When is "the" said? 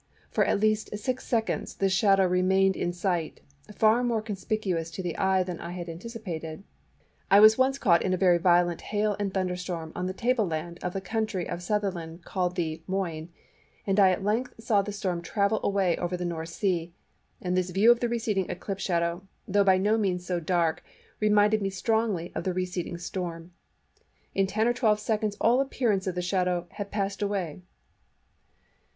5.03-5.15, 10.07-10.13, 10.93-11.01, 12.55-12.81, 14.81-14.91, 16.17-16.25, 17.99-18.09, 22.43-22.53, 26.15-26.23